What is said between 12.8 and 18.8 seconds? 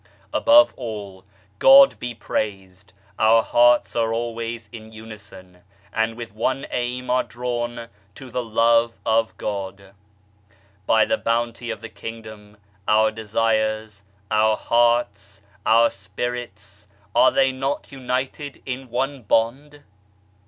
our desires, our hearts, our spirits, are they not united